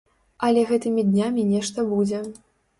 [0.47, 2.27] Але гэтымі днямі нешта будзе.